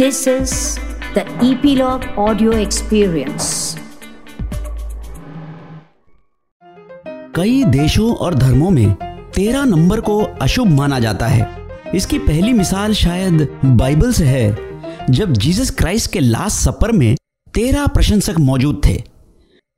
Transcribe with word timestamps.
This 0.00 0.26
is 0.26 0.52
the 1.14 1.22
Epilogue 1.46 2.04
Audio 2.16 2.50
Experience. 2.50 3.48
कई 7.34 7.64
देशों 7.64 8.14
और 8.14 8.34
धर्मों 8.34 8.70
में 8.70 8.94
तेरह 9.34 9.64
नंबर 9.64 10.00
को 10.00 10.22
अशुभ 10.22 10.66
माना 10.66 10.98
जाता 10.98 11.26
है 11.26 11.68
इसकी 11.94 12.18
पहली 12.18 12.52
मिसाल 12.52 12.92
शायद 12.92 13.60
बाइबल 13.64 14.12
से 14.12 14.24
है, 14.24 14.56
जब 15.10 15.32
जीसस 15.32 15.70
क्राइस्ट 15.70 16.12
के 16.12 16.20
लास्ट 16.20 16.56
सपर 16.56 16.92
में 16.92 17.16
तेरह 17.54 17.86
प्रशंसक 17.86 18.38
मौजूद 18.38 18.82
थे 18.86 19.02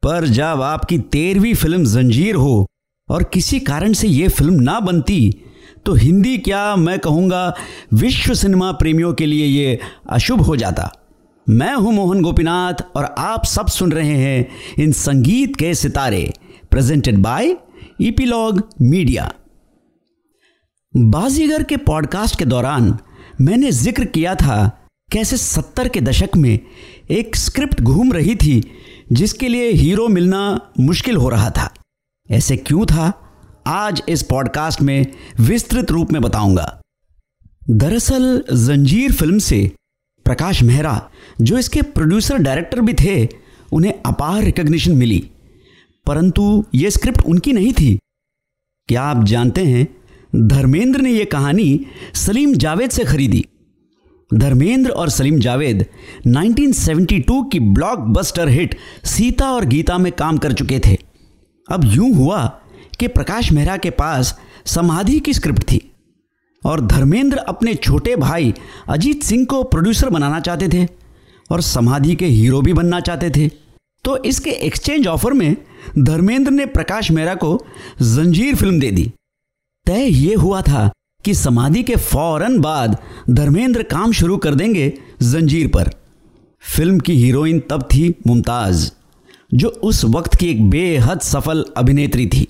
पर 0.02 0.26
जब 0.26 0.62
आपकी 0.62 0.98
तेरहवीं 0.98 1.54
फ़िल्म 1.54 1.84
जंजीर 1.84 2.34
हो 2.34 2.66
और 3.10 3.22
किसी 3.22 3.60
कारण 3.60 3.92
से 3.92 4.08
यह 4.08 4.28
फ़िल्म 4.28 4.54
ना 4.54 4.80
बनती 4.80 5.42
तो 5.84 5.94
हिंदी 5.94 6.38
क्या 6.38 6.76
मैं 6.76 6.98
कहूँगा 6.98 7.54
विश्व 7.92 8.34
सिनेमा 8.34 8.72
प्रेमियों 8.72 9.14
के 9.14 9.26
लिए 9.26 9.46
ये 9.46 9.78
अशुभ 10.10 10.40
हो 10.40 10.56
जाता। 10.56 10.92
मैं 11.48 11.74
हूँ 11.74 11.92
मोहन 11.92 12.22
गोपीनाथ 12.22 12.74
और 12.96 13.04
आप 13.04 13.44
सब 13.44 13.66
सुन 13.66 13.92
रहे 13.92 14.16
हैं 14.16 14.48
इन 14.82 14.92
संगीत 14.92 15.56
के 15.56 15.74
सितारे 15.74 16.32
presented 16.70 17.18
by 17.18 17.56
epilogue 18.00 18.68
media 18.82 19.32
Baazigar 20.96 21.62
के 21.62 21.76
पॉडकास्ट 21.76 22.38
के 22.38 22.44
दौरान 22.44 22.98
मैंने 23.40 23.70
ज़िक्र 23.70 24.04
किया 24.04 24.34
था 24.34 24.86
कैसे 25.12 25.36
सत्तर 25.36 25.88
के 25.88 26.00
दशक 26.00 26.36
में 26.36 26.58
एक 27.10 27.36
स्क्रिप्ट 27.36 27.80
घूम 27.80 28.12
रही 28.12 28.34
थी 28.34 28.72
जिसके 29.12 29.48
लिए 29.48 29.72
हीरो 29.72 30.08
मिलना 30.08 30.72
मुश्किल 30.80 31.16
हो 31.16 31.28
रहा 31.28 31.50
था। 31.50 31.74
ऐसे 32.30 32.56
क्यों 32.56 32.86
था? 32.86 33.31
आज 33.66 34.02
इस 34.08 34.22
पॉडकास्ट 34.22 34.82
में 34.82 35.06
विस्तृत 35.40 35.90
रूप 35.90 36.12
में 36.12 36.22
बताऊँगा। 36.22 36.80
दरअसल, 37.70 38.44
जंजीर 38.52 39.12
फ़िल्म 39.12 39.38
से 39.38 39.72
प्रकाश 40.24 40.62
मेहरा, 40.62 41.10
जो 41.40 41.58
इसके 41.58 41.82
प्रोड्यूसर 41.82 42.38
डायरेक्टर 42.38 42.80
भी 42.80 42.94
थे, 42.94 43.28
उन्हें 43.72 43.94
अपार 44.06 44.42
रिकग्निशन 44.42 44.92
मिली। 44.92 45.30
परंतु 46.06 46.64
यह 46.74 46.90
स्क्रिप्ट 46.90 47.20
उनकी 47.20 47.52
नहीं 47.52 47.72
थी। 47.72 47.98
क्या 48.88 49.02
आप 49.02 49.24
जानते 49.24 49.64
हैं, 49.64 49.96
धर्मेंद्र 50.48 51.00
ने 51.00 51.10
यह 51.10 51.26
कहानी 51.32 51.86
सलीम 52.14 52.54
जावेद 52.54 52.90
से 52.90 53.04
खरीदी। 53.04 53.44
धर्मेंद्र 54.34 54.90
और 54.90 55.08
सलीम 55.08 55.38
जावेद 55.38 55.86
1972 56.26 57.50
की 57.52 57.60
ब्लॉकबस्टर 57.60 58.48
हिट 58.48 58.78
सीता 59.04 59.52
और 59.52 59.64
गीता 59.64 59.98
में 59.98 60.12
काम 60.12 60.38
कर 60.38 60.52
चुके 60.52 60.78
थे। 60.78 60.98
अब 61.70 61.84
यूँ 61.84 62.14
हुआ 62.14 62.58
कि 63.02 63.08
प्रकाश 63.08 63.50
मेहरा 63.52 63.76
के 63.76 63.90
पास 63.90 64.34
समाधि 64.66 65.18
की 65.20 65.32
स्क्रिप्ट 65.34 65.62
थी 65.62 65.80
और 66.62 66.80
धर्मेंद्र 66.80 67.36
अपने 67.48 67.74
छोटे 67.74 68.14
भाई 68.16 68.52
अजीत 68.88 69.22
सिंह 69.22 69.44
को 69.44 69.62
प्रोड्यूसर 69.64 70.10
बनाना 70.10 70.38
चाहते 70.40 70.68
थे 70.68 70.86
और 71.50 71.60
समाधि 71.60 72.14
के 72.14 72.26
हीरो 72.26 72.60
भी 72.62 72.72
बनना 72.72 73.00
चाहते 73.00 73.30
थे। 73.30 73.48
तो 74.04 74.16
इसके 74.24 74.50
एक्सचेंज 74.50 75.06
ऑफ़र 75.06 75.32
में 75.32 75.56
धर्मेंद्र 75.98 76.50
ने 76.50 76.66
प्रकाश 76.68 77.10
मेहरा 77.10 77.34
को 77.34 77.54
जंजीर 78.02 78.54
फ़िल्म 78.54 78.80
दे 78.80 78.90
दी। 78.90 79.10
तय 79.86 80.06
ये 80.06 80.34
हुआ 80.34 80.62
था 80.62 80.90
कि 81.24 81.34
समाधि 81.34 81.82
के 81.82 81.96
फ़ौरन 81.96 82.58
बाद 82.60 82.96
धर्मेंद्र 83.30 83.82
काम 83.82 84.12
शुरू 84.12 84.36
कर 84.36 84.54
देंगे 84.54 84.92
जंजीर 85.22 85.68
पर। 85.68 85.90
फ़िल्म 86.62 86.98
की 87.00 87.14
हीरोइन 87.14 87.60
तब 87.70 87.82
थी 87.84 88.08
मुमताज़, 88.26 88.90
जो 89.54 89.68
उस 89.68 90.04
वक्त 90.06 90.34
की 90.34 90.46
एक 90.46 90.68
बेहद 90.70 91.20
सफल 91.20 91.64
अभिनेत्री 91.76 92.26
थी। 92.26 92.48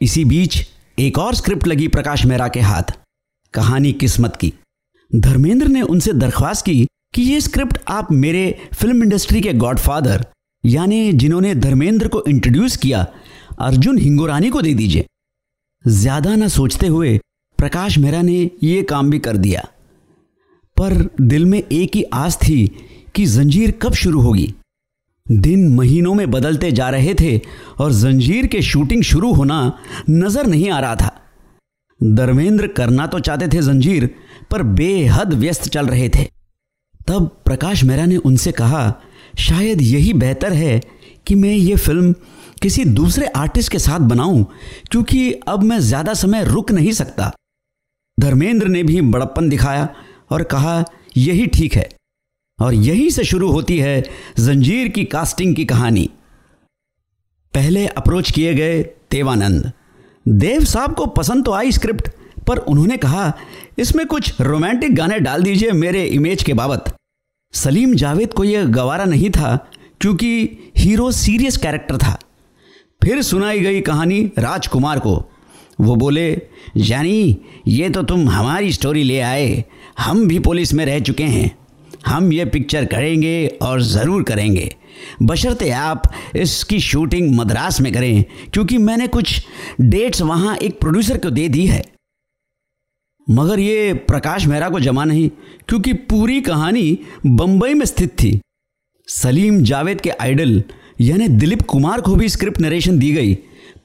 इसी 0.00 0.24
बीच 0.24 0.56
एक 0.98 1.18
और 1.18 1.34
स्क्रिप्ट 1.34 1.66
लगी 1.66 1.86
प्रकाश 1.88 2.24
मेहरा 2.26 2.48
के 2.48 2.60
हाथ, 2.60 2.92
कहानी 3.54 3.92
किस्मत 3.92 4.36
की। 4.36 4.52
धर्मेंद्र 5.10 5.66
ने 5.66 5.82
उनसे 5.82 6.12
दरख्वास्त 6.12 6.64
की 6.64 6.86
कि 7.14 7.22
ये 7.22 7.40
स्क्रिप्ट 7.40 7.78
आप 7.88 8.10
मेरे 8.12 8.68
फ़िल्म 8.74 9.02
इंडस्ट्री 9.02 9.40
के 9.40 9.52
गॉडफादर, 9.54 10.24
यानी 10.64 11.12
जिन्होंने 11.12 11.54
धर्मेंद्र 11.54 12.08
को 12.08 12.22
इंट्रोड्यूस 12.28 12.76
किया, 12.76 13.06
अर्जुन 13.60 13.98
हिंगोरानी 13.98 14.50
को 14.50 14.62
दे 14.62 14.74
दीजिए। 14.74 15.06
ज़्यादा 15.84 16.34
ना 16.36 16.48
सोचते 16.48 16.86
हुए 16.86 17.18
प्रकाश 17.58 17.98
मेहरा 17.98 18.22
ने 18.22 18.50
यह 18.62 18.84
काम 18.88 19.10
भी 19.10 19.18
कर 19.18 19.36
दिया। 19.38 19.66
पर 20.76 20.94
दिल 21.20 21.44
में 21.44 21.58
एक 21.58 21.96
ही 21.96 22.02
आस 22.14 22.36
थी 22.38 22.64
कि 23.14 23.26
जंजीर 23.26 23.70
कब 23.82 23.94
शुरू 23.94 24.20
होगी। 24.20 24.52
दिन 25.26 25.68
महीनों 25.68 26.14
में 26.14 26.30
बदलते 26.30 26.70
जा 26.72 26.88
रहे 26.90 27.14
थे 27.14 27.40
और 27.80 27.92
जंजीर 27.92 28.46
के 28.46 28.62
शूटिंग 28.62 29.02
शुरू 29.02 29.32
होना 29.32 29.60
नज़र 30.10 30.46
नहीं 30.46 30.70
आ 30.70 30.78
रहा 30.80 30.96
था। 30.96 31.10
धर्मेंद्र 32.00 32.66
करना 32.68 33.06
तो 33.06 33.20
चाहते 33.20 33.48
थे 33.48 33.62
जंजीर, 33.62 34.06
पर 34.50 34.62
बेहद 34.62 35.32
व्यस्त 35.34 35.68
चल 35.68 35.86
रहे 35.86 36.08
थे। 36.08 36.24
तब 37.08 37.26
प्रकाश 37.44 37.82
मेहरा 37.84 38.06
ने 38.06 38.16
उनसे 38.18 38.52
कहा, 38.52 39.00
शायद 39.38 39.80
यही 39.82 40.12
बेहतर 40.14 40.52
है 40.52 40.80
कि 41.26 41.34
मैं 41.34 41.52
ये 41.52 41.76
फ़िल्म 41.76 42.12
किसी 42.62 42.84
दूसरे 42.84 43.26
आर्टिस्ट 43.26 43.72
के 43.72 43.78
साथ 43.78 44.00
बनाऊँ, 44.08 44.44
क्योंकि 44.90 45.32
अब 45.48 45.62
मैं 45.62 45.78
ज़्यादा 45.80 46.14
समय 46.14 46.44
रुक 46.44 46.70
नहीं 46.72 46.92
सकता। 46.92 47.32
धर्मेंद्र 48.18 48.68
ने 48.68 48.82
भी 48.82 49.00
बड़प्पन 49.02 49.48
दिखाया 49.48 49.88
और 50.30 50.42
कहा, 50.44 50.84
यही 51.16 51.46
ठीक 51.46 51.74
है। 51.74 51.88
और 52.60 52.74
यहीं 52.74 53.08
से 53.10 53.24
शुरू 53.24 53.50
होती 53.52 53.78
है 53.78 54.02
जंजीर 54.38 54.88
की 54.88 55.04
कास्टिंग 55.04 55.54
की 55.56 55.64
कहानी। 55.64 56.08
पहले 57.54 57.86
अप्रोच 57.86 58.30
किए 58.30 58.54
गए 58.54 58.82
देवानंद। 59.10 59.72
देव 60.26 60.64
साहब 60.64 60.94
को 60.94 61.06
पसंद 61.06 61.44
तो 61.44 61.52
आई 61.52 61.72
स्क्रिप्ट, 61.72 62.08
पर 62.48 62.56
उन्होंने 62.56 62.96
कहा, 62.96 63.32
इसमें 63.78 64.06
कुछ 64.06 64.40
रोमांटिक 64.40 64.94
गाने 64.94 65.18
डाल 65.20 65.42
दीजिए 65.42 65.70
मेरे 65.70 66.04
इमेज 66.04 66.42
के 66.42 66.54
बाबत। 66.54 66.94
सलीम 67.54 67.94
जावेद 67.94 68.32
को 68.32 68.44
यह 68.44 68.64
गवारा 68.64 69.04
नहीं 69.04 69.30
था, 69.30 69.56
क्योंकि 70.00 70.48
हीरो 70.78 71.10
सीरियस 71.12 71.56
कैरेक्टर 71.56 71.96
था। 71.96 72.18
फिर 73.02 73.22
सुनाई 73.22 73.60
गई 73.60 73.80
कहानी 73.80 74.20
राजकुमार 74.38 74.98
को। 74.98 75.14
वो 75.80 75.96
बोले 75.96 76.42
यानी 76.76 77.36
ये 77.68 77.90
तो 77.90 78.02
तुम 78.02 78.28
हमारी 78.28 78.72
स्टोरी 78.72 79.02
ले 79.02 79.20
आए। 79.20 79.64
हम 79.98 80.26
भी 80.28 80.38
पुलिस 80.38 80.72
में 80.74 80.84
रह 80.86 81.00
चुके 81.00 81.24
हैं। 81.24 81.65
हम 82.06 82.32
ये 82.32 82.44
पिक्चर 82.46 82.84
करेंगे 82.84 83.46
और 83.62 83.80
ज़रूर 83.82 84.22
करेंगे। 84.22 84.68
बशर्ते 85.22 85.70
आप 85.70 86.02
इसकी 86.36 86.78
शूटिंग 86.80 87.34
मद्रास 87.36 87.80
में 87.80 87.92
करें, 87.92 88.24
क्योंकि 88.52 88.78
मैंने 88.78 89.06
कुछ 89.08 89.42
डेट्स 89.80 90.22
वहाँ 90.22 90.56
एक 90.56 90.80
प्रोड्यूसर 90.80 91.18
को 91.18 91.30
दे 91.30 91.48
दी 91.48 91.66
है। 91.66 91.84
मगर 93.26 93.58
ये 93.58 93.92
प्रकाश 94.08 94.46
मेहरा 94.46 94.68
को 94.68 94.80
जमा 94.80 95.04
नहीं, 95.04 95.28
क्योंकि 95.68 95.92
पूरी 95.92 96.40
कहानी 96.40 96.98
बम्बई 97.26 97.74
में 97.74 97.86
स्थित 97.86 98.12
थी। 98.12 98.38
सलीम 99.08 99.62
जावेद 99.62 100.00
के 100.00 100.10
आइडल 100.10 100.62
यानी 101.00 101.28
दिलीप 101.30 101.62
कुमार 101.62 102.00
को 102.00 102.14
भी 102.16 102.28
स्क्रिप्ट 102.28 102.60
नरेशन 102.60 102.98
दी 102.98 103.12
गई। 103.12 103.34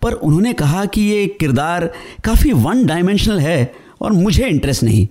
पर 0.01 0.13
उन्होंने 0.13 0.53
कहा 0.53 0.85
कि 0.85 1.01
ये 1.01 1.25
किरदार 1.39 1.85
काफ़ी 2.23 2.51
वन 2.53 2.85
डायमेंशनल 2.85 3.39
है 3.39 3.73
और 4.01 4.11
मुझे 4.13 4.47
इंटरेस्ट 4.47 4.83
नहीं। 4.83 5.07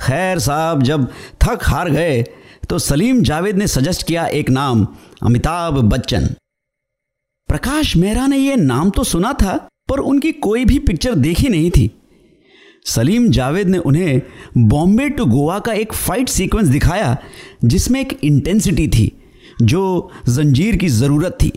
खैर 0.00 0.38
साहब, 0.38 0.82
जब 0.82 1.06
थक 1.42 1.64
हार 1.64 1.90
गए 1.90 2.22
तो 2.68 2.78
सलीम 2.78 3.22
जावेद 3.22 3.56
ने 3.56 3.66
सजेस्ट 3.66 4.06
किया 4.06 4.26
एक 4.28 4.50
नाम, 4.50 4.86
अमिताभ 5.22 5.78
बच्चन। 5.84 6.26
प्रकाश 7.48 7.96
मेहरा 7.96 8.26
ने 8.26 8.36
यह 8.38 8.56
नाम 8.56 8.90
तो 8.90 9.04
सुना 9.04 9.32
था, 9.32 9.56
पर 9.88 9.98
उनकी 10.00 10.32
कोई 10.32 10.64
भी 10.64 10.78
पिक्चर 10.78 11.14
देखी 11.16 11.48
नहीं 11.48 11.70
थी। 11.70 11.90
सलीम 12.86 13.28
जावेद 13.30 13.68
ने 13.68 13.78
उन्हें 13.80 14.22
बॉम्बे 14.58 15.08
टू 15.08 15.24
गोवा 15.26 15.58
का 15.58 15.72
एक 15.74 15.92
फाइट 15.92 16.28
सीक्वेंस 16.28 16.68
दिखाया, 16.68 17.16
जिसमें 17.64 18.00
एक 18.00 18.18
इंटेंसिटी 18.24 18.88
थी, 18.88 19.12
जो 19.62 20.10
जंजीर 20.28 20.76
की 20.76 20.88
ज़रूरत 20.88 21.38
थी। 21.42 21.52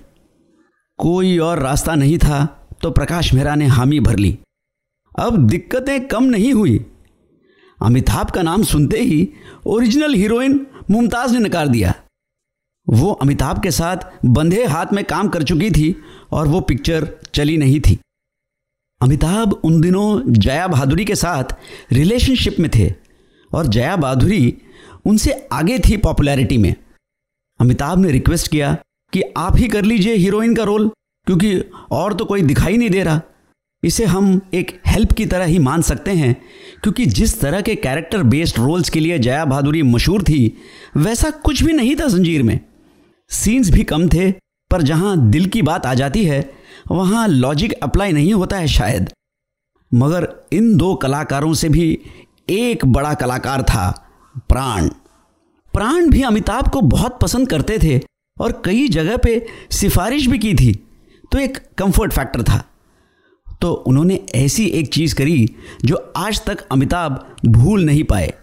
कोई 0.99 1.37
और 1.39 1.59
रास्ता 1.59 1.95
नहीं 1.95 2.17
था 2.17 2.45
तो 2.81 2.91
प्रकाश 2.91 3.33
मेहरा 3.33 3.55
ने 3.55 3.65
हामी 3.67 3.99
भर 3.99 4.17
ली। 4.17 4.37
अब 5.15 5.37
दिक्कतें 5.47 6.07
कम 6.07 6.23
नहीं 6.25 6.53
हुई। 6.53 6.79
अमिताभ 7.81 8.31
का 8.31 8.41
नाम 8.41 8.63
सुनते 8.63 9.01
ही 9.01 9.27
ओरिजिनल 9.65 10.13
हीरोइन 10.13 10.65
मुमताज़ 10.91 11.33
ने 11.33 11.39
नकार 11.39 11.67
दिया। 11.67 11.93
वो 12.87 13.11
अमिताभ 13.11 13.61
के 13.63 13.71
साथ 13.71 14.25
बंधे 14.25 14.65
हाथ 14.65 14.93
में 14.93 15.03
काम 15.05 15.27
कर 15.27 15.43
चुकी 15.43 15.69
थी 15.71 15.95
और 16.31 16.47
वो 16.47 16.61
पिक्चर 16.61 17.07
चली 17.33 17.57
नहीं 17.57 17.79
थी। 17.79 17.97
अमिताभ 19.01 19.53
उन 19.53 19.79
दिनों 19.81 20.21
जया 20.27 20.67
बहादुरी 20.67 21.05
के 21.05 21.15
साथ 21.15 21.55
रिलेशनशिप 21.91 22.59
में 22.59 22.69
थे 22.75 22.93
और 23.51 23.67
जया 23.67 23.95
बहादुरी 23.95 24.57
उनसे 25.05 25.33
आगे 25.51 25.79
थी 25.79 25.97
पॉपुलैरिटी 25.97 26.57
में। 26.57 26.73
अमिताभ 27.59 27.99
ने 27.99 28.11
रिक्वेस्ट 28.11 28.51
किया 28.51 28.77
कि 29.13 29.21
आप 29.37 29.57
ही 29.57 29.67
कर 29.67 29.83
लीजिए 29.83 30.15
हीरोइन 30.15 30.55
का 30.55 30.63
रोल, 30.63 30.89
क्योंकि 31.27 31.59
और 31.91 32.13
तो 32.13 32.25
कोई 32.25 32.41
दिखाई 32.41 32.77
नहीं 32.77 32.89
दे 32.89 33.03
रहा। 33.03 33.21
इसे 33.83 34.05
हम 34.05 34.39
एक 34.53 34.71
हेल्प 34.87 35.11
की 35.11 35.25
तरह 35.25 35.45
ही 35.45 35.59
मान 35.59 35.81
सकते 35.81 36.11
हैं, 36.11 36.35
क्योंकि 36.83 37.05
जिस 37.05 37.39
तरह 37.41 37.61
के 37.61 37.75
कैरेक्टर 37.75 38.23
बेस्ड 38.23 38.59
रोल्स 38.59 38.89
के 38.89 38.99
लिए 38.99 39.19
जया 39.19 39.45
बहादुरी 39.45 39.83
मशहूर 39.83 40.23
थी, 40.23 40.57
वैसा 40.97 41.29
कुछ 41.29 41.63
भी 41.63 41.73
नहीं 41.73 41.95
था 41.95 42.07
जंजीर 42.07 42.43
में। 42.43 42.59
सीन्स 43.31 43.69
भी 43.69 43.83
कम 43.83 44.07
थे, 44.09 44.31
पर 44.71 44.81
जहाँ 44.81 45.17
दिल 45.29 45.45
की 45.45 45.61
बात 45.61 45.85
आ 45.85 45.93
जाती 45.93 46.25
है, 46.25 46.49
वहाँ 46.91 47.27
लॉजिक 47.27 47.73
अप्लाई 47.73 48.11
नहीं 48.11 48.33
होता 48.33 48.57
है 48.57 48.67
शायद। 48.67 49.09
मगर 49.91 50.27
इन 50.53 50.75
दो 50.77 50.93
कलाकारों 50.95 51.53
से 51.53 51.69
भी 51.69 51.97
एक 52.49 52.85
बड़ा 52.85 53.13
कलाकार 53.13 53.63
था, 53.63 53.89
प्राण। 54.49 54.87
प्राण 55.73 56.09
भी 56.09 56.21
अमिताभ 56.21 56.67
को 56.67 56.81
बहुत 56.81 57.19
पसंद 57.21 57.49
करते 57.49 57.77
थे, 57.79 57.99
और 58.37 58.61
कई 58.65 58.87
जगह 58.87 59.17
पे 59.17 59.45
सिफारिश 59.71 60.27
भी 60.27 60.39
की 60.39 60.53
थी 60.53 60.73
तो 61.31 61.37
एक 61.37 61.57
कंफर्ट 61.77 62.13
फैक्टर 62.13 62.43
था। 62.43 62.63
तो 63.61 63.71
उन्होंने 63.87 64.19
ऐसी 64.35 64.65
एक 64.65 64.93
चीज़ 64.93 65.15
करी 65.15 65.49
जो 65.85 65.95
आज 66.17 66.41
तक 66.45 66.61
अमिताभ 66.71 67.25
भूल 67.45 67.83
नहीं 67.85 68.03
पाए। 68.03 68.33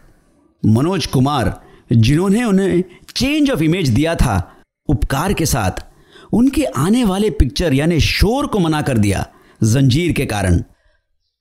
मनोज 0.62 1.06
कुमार, 1.06 1.60
जिन्होंने 1.92 2.44
उन्हें 2.44 2.82
चेंज 3.16 3.50
ऑफ़ 3.50 3.62
इमेज 3.62 3.88
दिया 3.88 4.14
था, 4.14 4.52
उपकार 4.88 5.32
के 5.32 5.46
साथ 5.46 5.84
उनके 6.32 6.64
आने 6.64 7.04
वाले 7.04 7.30
पिक्चर 7.30 7.74
यानी 7.74 8.00
शोर 8.00 8.46
को 8.46 8.58
मना 8.58 8.82
कर 8.82 8.98
दिया 8.98 9.26
जंजीर 9.64 10.12
के 10.12 10.26
कारण। 10.26 10.62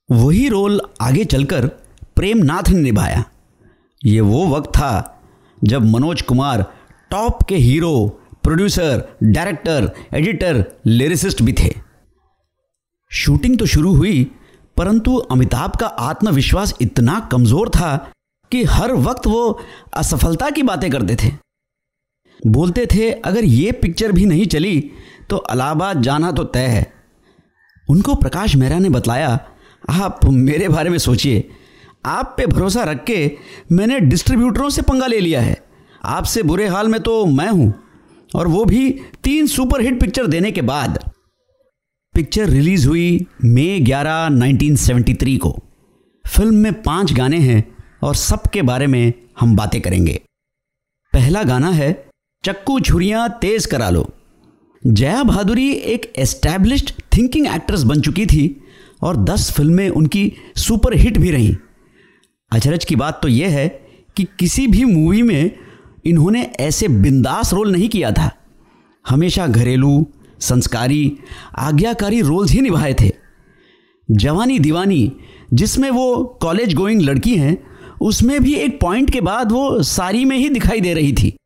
वही 0.09 0.47
रोल 0.49 0.81
आगे 1.01 1.25
चलकर 1.25 1.67
प्रेमनाथ 2.15 2.69
ने 2.69 2.81
निभाया। 2.81 3.23
ये 4.05 4.21
वो 4.21 4.45
वक्त 4.47 4.69
था 4.69 5.21
जब 5.63 5.85
मनोज 5.85 6.21
कुमार 6.21 6.65
टॉप 7.11 7.43
के 7.43 7.55
hero 7.55 8.07
producer 8.43 9.17
director 9.23 9.91
editor 10.13 10.63
lyricist 10.85 11.41
भी 11.41 11.53
थे। 11.53 11.73
शूटिंग 13.15 13.57
तो 13.59 13.65
शुरू 13.67 13.93
हुई, 13.95 14.23
परंतु 14.77 15.15
अमिताभ 15.31 15.75
का 15.75 15.87
आत्मविश्वास 15.87 16.73
इतना 16.81 17.19
कमज़ोर 17.31 17.69
था 17.69 17.95
कि 18.51 18.63
हर 18.65 18.93
वक्त 19.01 19.27
वो 19.27 19.59
असफलता 19.93 20.49
की 20.49 20.63
बातें 20.63 20.89
करते 20.91 21.15
थे। 21.15 21.31
बोलते 22.39 22.85
थे, 22.85 23.09
अगर 23.11 23.43
ये 23.43 23.71
पिक्चर 23.73 24.11
भी 24.11 24.25
नहीं 24.25 24.45
चली 24.47 24.79
तो 25.29 25.37
अलाहाबाद 25.37 26.01
जाना 26.01 26.31
तो 26.31 26.43
तय 26.45 26.67
है। 26.67 26.85
उनको 27.87 28.15
प्रकाश 28.15 28.55
मेहरा 28.55 28.79
ने 28.79 28.89
बतलाया, 28.89 29.39
आप 29.83 30.19
मेरे 30.25 30.67
बारे 30.69 30.89
में 30.89 30.97
सोचिए। 30.99 31.49
आप 32.05 32.33
पे 32.37 32.45
भरोसा 32.47 32.83
रख 32.83 33.03
के 33.03 33.31
मैंने 33.71 33.99
डिस्ट्रीब्यूटरों 34.01 34.69
से 34.69 34.81
पंगा 34.81 35.07
ले 35.07 35.19
लिया 35.19 35.41
है। 35.41 35.57
आपसे 36.03 36.43
बुरे 36.43 36.67
हाल 36.67 36.87
में 36.87 37.01
तो 37.01 37.25
मैं 37.27 37.49
हूँ, 37.49 37.73
और 38.29 38.47
वो 38.47 38.65
भी 38.65 38.89
तीन 39.23 39.47
सुपरहिट 39.47 39.99
पिक्चर 40.01 40.27
देने 40.27 40.51
के 40.51 40.61
बाद। 40.63 40.99
पिक्चर 42.15 42.49
रिलीज़ 42.49 42.87
हुई 42.87 43.25
मई 43.45 43.79
11 43.79 44.29
1973 44.29 45.37
को। 45.37 45.59
फ़िल्म 46.27 46.55
में 46.55 46.81
पाँच 46.81 47.13
गाने 47.13 47.37
हैं 47.37 47.77
और 48.03 48.15
सबके 48.15 48.61
बारे 48.61 48.87
में 48.87 49.13
हम 49.39 49.55
बातें 49.55 49.81
करेंगे। 49.81 50.21
पहला 51.13 51.43
गाना 51.43 51.69
है, 51.69 52.09
चक्कू 52.43 52.79
छुरियाँ 52.79 53.29
तेज 53.41 53.65
करा 53.65 53.89
लो। 53.89 54.09
जया 54.87 55.23
भादुरी 55.23 55.71
एक 55.73 56.13
एस्टैब्लिश्ड 56.17 56.91
थिंकिंग 57.17 57.47
एक्ट्रेस 57.47 57.83
बन 57.83 58.01
चुकी 58.01 58.25
थी 58.25 58.61
और 59.01 59.17
दस 59.17 59.51
फ़िल्में 59.51 59.89
उनकी 59.89 60.33
सुपर 60.57 60.93
हिट 60.93 61.17
भी 61.17 61.31
रहीं। 61.31 61.55
अचरज 62.51 62.85
की 62.85 62.95
बात 62.95 63.19
तो 63.21 63.27
यह 63.27 63.49
है 63.49 63.67
कि 64.15 64.23
किसी 64.39 64.67
भी 64.67 64.85
मूवी 64.85 65.21
में 65.21 65.51
इन्होंने 66.05 66.41
ऐसे 66.59 66.87
बिंदास 66.87 67.53
रोल 67.53 67.71
नहीं 67.71 67.89
किया 67.89 68.11
था। 68.11 68.31
हमेशा 69.09 69.47
घरेलू 69.47 70.07
संस्कारी, 70.39 71.17
आज्ञाकारी 71.57 72.21
रोल्स 72.21 72.51
ही 72.51 72.61
निभाए 72.61 72.93
थे। 72.93 73.11
जवानी 74.11 74.59
दीवानी, 74.59 75.13
जिसमें 75.53 75.89
वो 75.89 76.25
कॉलेज 76.41 76.73
गोइंग 76.73 77.01
लड़की 77.01 77.35
हैं, 77.35 77.63
उसमें 78.01 78.43
भी 78.43 78.53
एक 78.53 78.79
पॉइंट 78.81 79.09
के 79.09 79.21
बाद 79.21 79.51
वो 79.51 79.83
सारी 79.83 80.25
में 80.25 80.37
ही 80.37 80.49
दिखाई 80.49 80.81
दे 80.81 80.93
रही 80.93 81.13
थी। 81.13 81.37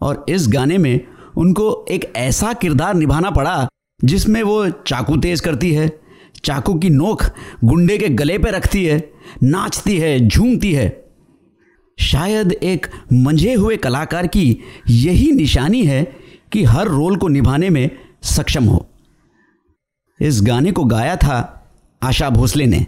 और 0.00 0.26
इस 0.28 0.48
गाने 0.48 0.78
में 0.78 1.00
उनको 1.36 1.86
एक 1.90 2.12
ऐसा 2.16 2.52
किरदार 2.52 2.94
निभाना 2.94 3.30
पड़ा, 3.30 3.68
जिसमें 4.04 4.42
वो 4.42 4.68
चाकू 4.68 5.16
तेज 5.16 5.40
करती 5.40 5.72
है, 5.72 6.00
चाकू 6.44 6.74
की 6.74 6.90
नोक 6.90 7.22
गुंडे 7.64 7.98
के 7.98 8.08
गले 8.08 8.38
पे 8.38 8.50
रखती 8.50 8.84
है, 8.84 9.12
नाचती 9.42 9.98
है, 9.98 10.28
झूमती 10.28 10.72
है। 10.72 11.04
शायद 12.00 12.52
एक 12.52 12.86
मंझे 13.12 13.54
हुए 13.54 13.76
कलाकार 13.76 14.26
की 14.26 14.58
यही 14.90 15.32
निशानी 15.32 15.84
है 15.84 16.16
कि 16.52 16.64
हर 16.64 16.88
रोल 16.88 17.16
को 17.16 17.28
निभाने 17.28 17.70
में 17.70 17.90
सक्षम 18.24 18.64
हो। 18.64 18.86
इस 20.20 20.40
गाने 20.42 20.72
को 20.72 20.84
गाया 20.84 21.16
था 21.16 21.66
आशा 22.02 22.30
भोसले 22.30 22.66
ने। 22.66 22.86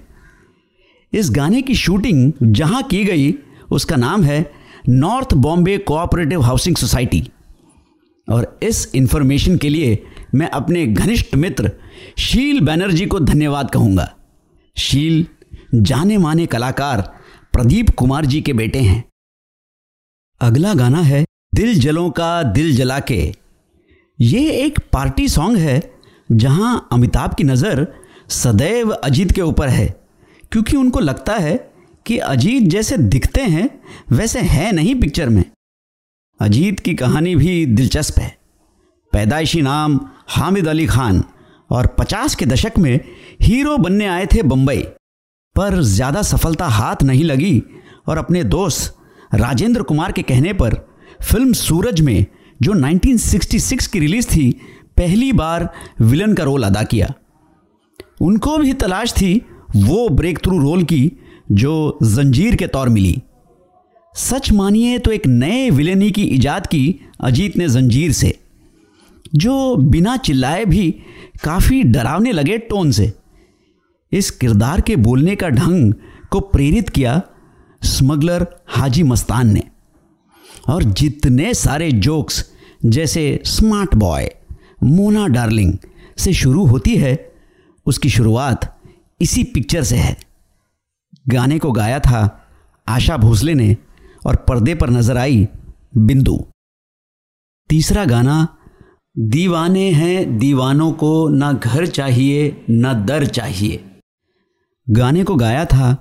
इस 1.13 1.31
गाने 1.31 1.63
की 1.63 1.75
शूटिंग 1.75 2.33
जहाँ 2.43 2.83
की 2.83 3.05
गई, 3.05 3.35
उसका 3.71 3.97
नाम 3.97 4.23
है 4.23 4.53
north 4.89 5.35
Bombay 5.35 5.79
cooperative 5.79 6.43
housing 6.43 6.77
society. 6.77 7.31
और 8.31 8.59
इस 8.63 8.93
इंफॉर्मेशन 8.95 9.57
के 9.57 9.69
लिए 9.69 10.07
मैं 10.35 10.49
अपने 10.49 10.87
घनिष्ठ 10.87 11.35
मित्र 11.35 11.73
शील 12.19 12.61
बैनर्जी 12.61 13.07
को 13.07 13.21
धन्यवाद 13.21 13.71
कहूँगा। 13.71 14.15
शील 14.77 15.27
जाने 15.75 16.19
माने 16.19 16.47
कलाकार 16.47 17.01
प्रदीप 17.53 17.91
कुमार 17.91 18.27
जी 18.27 18.41
के 18.41 18.53
बेटे 18.53 18.79
हैं। 18.79 19.05
अगला 20.41 20.75
गाना 20.75 21.01
है 21.01 21.25
दिल 21.55 21.81
जलों 21.81 22.11
का 22.11 22.43
दिल 22.43 22.77
जला 22.77 23.01
के। 23.01 23.35
ये 24.19 24.51
एक 24.57 24.79
पार्टी 24.93 25.29
सॉन्ग 25.29 25.59
है 25.59 25.81
जहाँ 26.29 26.89
अमिताभ 26.93 27.35
की 27.35 27.45
नज़र 27.45 27.87
सदैव 28.31 28.91
अजीत 28.91 29.33
के 29.33 29.41
ऊपर 29.43 29.69
है, 29.69 29.87
क्योंकि 30.53 30.77
उनको 30.77 31.01
लगता 31.01 31.35
है 31.35 31.57
कि 32.07 32.19
अजीत 32.19 32.63
जैसे 32.63 32.97
दिखते 32.99 33.43
हैं, 33.43 33.69
वैसे 34.13 34.41
है 34.41 34.71
नहीं 34.73 34.95
पिक्चर 35.01 35.29
में। 35.29 35.45
अजीत 36.41 36.81
की 36.81 36.95
कहानी 36.95 37.35
भी 37.37 37.65
दिलचस्प 37.67 38.19
है। 38.19 38.37
पैदाइशी 39.13 39.61
नाम 39.63 39.99
हामिद 40.29 40.69
अली 40.69 40.87
खान 40.87 41.23
और 41.71 41.87
पचास 41.99 42.35
के 42.35 42.47
दशक 42.47 42.79
में 42.79 43.01
हीरो 43.43 43.77
बनने 43.77 44.07
आए 44.07 44.27
थे 44.27 44.43
बम्बई 44.43 44.83
पर 45.57 45.81
ज़्यादा 45.83 46.23
सफलता 46.23 46.67
हाथ 46.69 47.03
नहीं 47.03 47.25
लगी 47.25 47.63
और 48.09 48.19
अपने 48.19 48.43
दोस्त 48.45 48.97
राजेंद्र 49.35 49.83
कुमार 49.83 50.13
के 50.13 50.23
कहने 50.23 50.53
पर 50.53 50.75
फ़िल्म 51.23 51.53
सूरज 51.53 52.01
में 52.01 52.27
जो 52.63 52.73
1966 52.73 53.87
की 53.87 53.99
रिलीज़ 53.99 54.27
थी, 54.27 54.51
पहली 54.97 55.33
बार 55.33 55.69
विलन 56.01 56.35
का 56.35 56.45
रोल 56.45 56.63
अदा 56.63 56.83
किया। 56.83 57.13
उनको 58.21 58.57
भी 58.59 58.73
तलाश 58.73 59.13
थी 59.13 59.35
वो 59.77 60.09
ब्रेक 60.09 60.39
थ्रू 60.39 60.59
रोल 60.59 60.83
की, 60.83 61.13
जो 61.53 61.99
जंजीर 62.03 62.55
के 62.57 62.67
तौर 62.67 62.89
मिली। 62.89 63.23
सच 64.15 64.51
मानिए 64.53 64.99
तो 64.99 65.11
एक 65.11 65.27
नए 65.27 65.69
विलेनी 65.71 66.11
की 66.11 66.23
इजाद 66.25 66.67
की 66.67 67.01
अजीत 67.21 67.57
ने 67.57 67.69
जंजीर 67.69 68.13
से, 68.13 68.39
जो 69.35 69.77
बिना 69.77 70.17
चिल्लाए 70.17 70.65
भी 70.65 70.91
काफ़ी 71.45 71.83
डरावने 71.83 72.33
लगे 72.33 72.59
टोन 72.59 72.91
से। 72.91 73.13
इस 74.13 74.31
किरदार 74.31 74.81
के 74.81 74.97
बोलने 74.97 75.37
का 75.37 75.49
ढंग 75.49 75.95
को 76.31 76.41
प्रेरित 76.41 76.89
किया 76.89 77.21
स्मगलर 77.83 78.47
हाजी 78.69 79.03
मस्तान 79.03 79.53
ने। 79.53 79.63
और 80.69 80.83
जितने 80.83 81.55
सारे 81.55 81.91
जोक्स, 81.93 82.45
जैसे 82.87 83.41
स्मार्ट 83.45 83.95
बॉय, 83.95 84.29
मोना 84.83 85.27
डार्लिंग 85.29 85.73
से 86.19 86.33
शुरू 86.33 86.65
होती 86.67 86.97
है, 86.97 87.33
उसकी 87.87 88.09
शुरुआत 88.11 88.73
इसी 89.21 89.45
पिक्चर 89.45 89.83
से 89.83 89.97
है। 89.97 90.17
गाने 91.29 91.59
को 91.59 91.73
गाया 91.73 91.99
था 91.99 92.49
आशा 92.87 93.17
भोसले 93.17 93.55
ने 93.55 93.77
और 94.27 94.37
पर्दे 94.37 94.75
पर 94.75 94.91
नज़र 94.91 95.17
आई 95.17 95.47
बिंदु। 95.97 96.39
तीसरा 97.71 98.05
गाना, 98.05 98.37
दीवाने 99.19 99.91
हैं 99.91 100.39
दीवानों 100.39 100.93
को, 100.93 101.29
ना 101.29 101.53
घर 101.53 101.87
चाहिए, 101.87 102.65
ना 102.71 102.93
दर 102.93 103.27
चाहिए। 103.27 103.85
गाने 104.91 105.25
को 105.25 105.37
गाया 105.37 105.65
था 105.65 105.97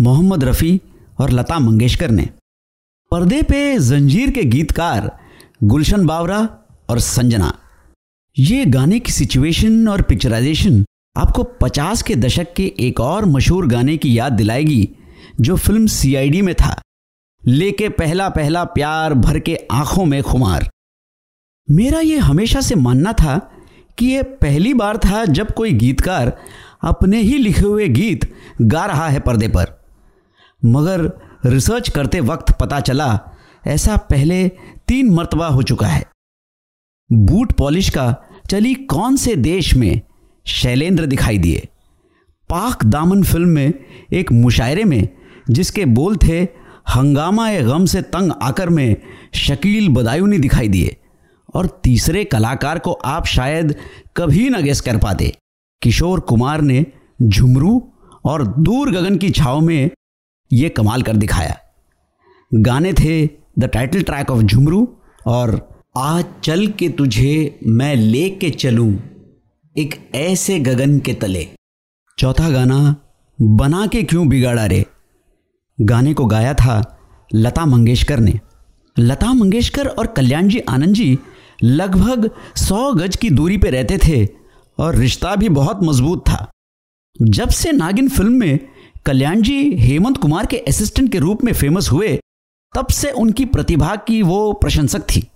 मोहम्मद 0.00 0.44
रफ़ी 0.44 0.80
और 1.20 1.30
लता 1.30 1.58
मंगेशकर 1.58 2.10
ने। 2.10 2.28
पर्दे 3.10 3.42
पे 3.42 3.78
जंजीर 3.78 4.30
के 4.30 4.42
गीतकार 4.42 5.18
गुलशन 5.62 6.06
बावरा 6.06 6.48
और 6.88 6.98
संजना। 6.98 7.52
ये 8.38 8.64
गाने 8.64 8.98
की 8.98 9.12
सिचुएशन 9.12 9.88
और 9.88 10.02
पिक्चराइजेशन 10.02 10.84
आपको 11.16 11.42
50 11.42 12.02
के 12.02 12.14
दशक 12.14 12.52
के 12.56 12.74
एक 12.80 13.00
और 13.00 13.24
मशहूर 13.24 13.66
गाने 13.66 13.96
की 13.96 14.18
याद 14.18 14.32
दिलाएगी, 14.32 14.88
जो 15.40 15.56
फ़िल्म 15.56 15.86
सीआईडी 15.86 16.42
में 16.42 16.54
था। 16.54 16.80
लेके 17.46 17.88
पहला 17.88 18.28
पहला 18.28 18.64
प्यार 18.64 19.14
भर 19.14 19.38
के 19.38 19.58
आँखों 19.72 20.04
में 20.04 20.22
खुमार। 20.22 20.70
मेरा 21.70 22.00
ये 22.00 22.18
हमेशा 22.18 22.60
से 22.60 22.74
मानना 22.74 23.12
था 23.12 23.38
कि 23.98 24.06
यह 24.06 24.22
पहली 24.22 24.74
बार 24.74 24.96
था 24.96 25.24
जब 25.24 25.50
कोई 25.50 25.72
गीतकार 25.72 26.36
अपने 26.82 27.20
ही 27.20 27.38
लिखे 27.38 27.62
हुए 27.62 27.88
गीत 27.88 28.34
गा 28.62 28.84
रहा 28.86 29.08
है 29.08 29.20
पर्दे 29.20 29.48
पर। 29.48 29.84
मगर 30.64 31.29
रिसर्च 31.46 31.88
करते 31.88 32.20
वक्त 32.20 32.52
पता 32.60 32.80
चला, 32.80 33.20
ऐसा 33.66 33.96
पहले 33.96 34.48
तीन 34.88 35.10
मरतबा 35.10 35.46
हो 35.46 35.62
चुका 35.62 35.86
है। 35.86 36.04
बूट 37.12 37.52
पॉलिश 37.52 37.88
का 37.90 38.14
चली 38.50 38.74
कौन 38.74 39.16
से 39.16 39.36
देश 39.36 39.74
में 39.74 40.00
शैलेंद्र 40.46 41.06
दिखाई 41.06 41.38
दिए? 41.38 41.68
पाक 42.48 42.84
दामन 42.84 43.22
फ़िल्म 43.22 43.48
में, 43.48 43.72
एक 44.12 44.32
मुशायरे 44.32 44.84
में, 44.84 45.08
जिसके 45.50 45.84
बोल 45.84 46.16
थे, 46.16 46.42
हंगामा 46.94 47.50
गम 47.60 47.84
से 47.84 48.02
तंग 48.02 48.32
आकर 48.42 48.68
में 48.68 48.96
शकील 49.34 49.88
बदायूनी 49.88 50.38
दिखाई 50.38 50.68
दिए। 50.68 50.96
और 51.54 51.80
तीसरे 51.84 52.24
कलाकार 52.24 52.78
को 52.78 52.92
आप 52.92 53.26
शायद 53.26 53.74
कभी 54.16 54.48
न 54.50 54.62
गेस 54.62 54.80
कर 54.80 54.96
पाते, 54.96 55.36
किशोर 55.82 56.20
कुमार 56.20 56.60
ने 56.60 56.86
झुमरू 57.22 57.92
और 58.24 58.46
दूर 58.46 58.90
गगन 58.90 59.16
की 59.16 59.30
छाव 59.30 59.60
में 59.60 59.90
ये 60.50 60.68
कमाल 60.68 61.02
कर 61.02 61.16
दिखाया। 61.16 61.56
गाने 62.52 62.92
थे 62.92 63.26
the 63.58 63.64
title 63.64 64.02
track 64.02 64.30
of 64.30 64.42
Jhumroo 64.42 64.96
और 65.26 65.68
आज 65.96 66.24
चल 66.44 66.66
के 66.68 66.88
तुझे 66.88 67.58
मैं 67.66 67.94
ले 67.96 68.28
के 68.30 68.50
चलूँ 68.50 68.92
एक 69.76 69.94
ऐसे 70.14 70.58
गगन 70.58 70.98
के 70.98 71.14
तले। 71.14 71.46
चौथा 72.18 72.50
गाना, 72.50 72.96
बना 73.38 73.86
के 73.86 74.02
क्यों 74.02 74.28
बिगाड़ा 74.28 74.66
रे? 74.66 74.84
गाने 75.78 76.14
को 76.14 76.26
गाया 76.26 76.54
था 76.54 76.82
लता 77.34 77.66
मंगेशकर 77.66 78.18
ने। 78.18 78.38
लता 78.98 79.32
मंगेशकर 79.32 79.86
और 79.86 80.06
कल्याण 80.06 80.48
जी 80.48 80.58
आनंद 80.58 80.94
जी 80.94 81.18
लगभग 81.62 82.30
सौ 82.56 82.92
गज 82.92 83.16
की 83.16 83.30
दूरी 83.30 83.56
पे 83.58 83.70
रहते 83.70 83.98
थे 83.98 84.26
और 84.78 84.96
रिश्ता 84.96 85.34
भी 85.36 85.48
बहुत 85.48 85.82
मज़बूत 85.82 86.20
था। 86.28 86.50
जब 87.22 87.48
से 87.48 87.72
नागिन 87.72 88.08
फ़िल्म 88.08 88.32
में 88.32 88.58
कल्याण 89.06 89.42
जी 89.42 89.76
हेमंत 89.76 90.16
कुमार 90.16 90.46
के 90.46 90.56
असिस्टेंट 90.56 91.12
के 91.12 91.18
रूप 91.18 91.44
में 91.44 91.52
फ़ेमस 91.52 91.92
हुए, 91.92 92.20
तब 92.74 92.86
से 92.86 93.10
उनकी 93.10 93.44
प्रतिभा 93.44 93.96
की 93.96 94.22
वो 94.22 94.52
प्रशंसक 94.52 95.00
थी। 95.00 95.28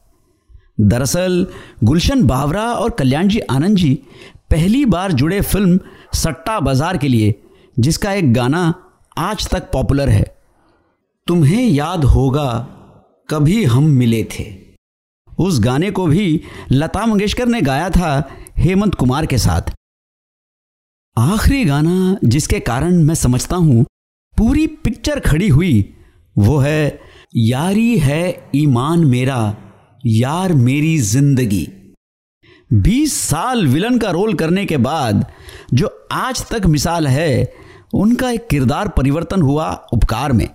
दरअसल, 0.80 1.46
गुलशन 1.84 2.22
बावरा 2.22 2.72
और 2.72 2.90
कल्याण 2.90 3.28
जी 3.28 3.40
आनंद 3.40 3.76
जी 3.76 3.94
पहली 4.50 4.84
बार 4.84 5.12
जुड़े 5.12 5.40
फ़िल्म 5.40 5.80
सट्टा 6.14 6.60
बाज़ार 6.60 6.96
के 6.96 7.08
लिए, 7.08 7.34
जिसका 7.78 8.12
एक 8.12 8.32
गाना 8.32 8.74
आज 9.18 9.48
तक 9.48 9.70
पॉपुलर 9.72 10.08
है। 10.08 10.36
तुम्हें 11.26 11.68
याद 11.68 12.04
होगा, 12.04 12.66
कभी 13.30 13.64
हम 13.64 13.84
मिले 13.84 14.24
थे। 14.24 14.54
उस 15.38 15.60
गाने 15.60 15.90
को 15.90 16.06
भी 16.06 16.40
लता 16.72 17.06
मंगेशकर 17.06 17.46
ने 17.46 17.62
गाया 17.62 17.90
था 17.90 18.30
हेमंत 18.56 18.94
कुमार 18.94 19.26
के 19.26 19.38
साथ। 19.38 19.74
आखिरी 21.16 21.64
गाना 21.64 22.16
जिसके 22.24 22.58
कारण 22.60 23.02
मैं 23.02 23.14
समझता 23.14 23.56
हूँ, 23.56 23.84
पूरी 24.36 24.66
पिक्चर 24.66 25.20
खड़ी 25.20 25.48
हुई, 25.48 25.94
वो 26.36 26.56
है, 26.58 27.00
यारी 27.36 27.98
है 27.98 28.50
ईमान 28.54 29.04
मेरा, 29.04 29.56
यार 30.06 30.52
मेरी 30.52 30.98
ज़िंदगी। 30.98 31.68
बीस 32.72 33.14
साल 33.14 33.66
विलन 33.66 33.98
का 33.98 34.10
रोल 34.10 34.34
करने 34.34 34.66
के 34.66 34.76
बाद, 34.76 35.26
जो 35.74 36.08
आज 36.12 36.44
तक 36.46 36.66
मिसाल 36.66 37.06
है, 37.06 37.52
उनका 37.94 38.30
एक 38.30 38.48
किरदार 38.48 38.88
परिवर्तन 38.88 39.42
हुआ 39.42 39.70
उपकार 39.92 40.32
में, 40.32 40.48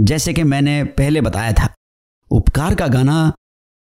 जैसे 0.00 0.32
कि 0.32 0.42
मैंने 0.42 0.84
पहले 0.84 1.20
बताया 1.20 1.52
था। 1.52 1.74
उपकार 2.30 2.74
का 2.74 2.86
गाना, 2.86 3.32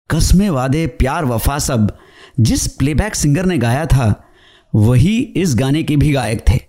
कस्मे 0.09 0.49
वादे 0.49 0.87
प्यार 0.87 1.25
वफा 1.25 1.59
सब, 1.59 1.97
जिस 2.39 2.67
प्लेबैक 2.67 3.15
सिंगर 3.15 3.45
ने 3.45 3.57
गाया 3.57 3.85
था 3.85 4.25
वही 4.73 5.17
इस 5.35 5.55
गाने 5.55 5.83
के 5.83 5.95
भी 5.95 6.11
गायक 6.11 6.43
थे, 6.49 6.59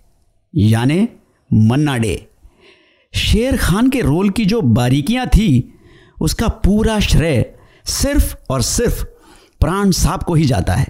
यानी 0.53 1.07
मन्ना 1.51 1.97
डे। 1.97 2.27
शेर 3.13 3.57
खान 3.57 3.89
के 3.89 4.01
रोल 4.01 4.29
की 4.29 4.45
जो 4.45 4.61
बारीकियाँ 4.61 5.25
थी, 5.27 5.73
उसका 6.21 6.47
पूरा 6.47 6.99
श्रेय 6.99 7.53
सिर्फ़ 7.85 8.35
और 8.49 8.61
सिर्फ़ 8.61 9.03
प्राण 9.59 9.91
साहब 9.91 10.23
को 10.23 10.33
ही 10.33 10.45
जाता 10.45 10.73
है। 10.73 10.87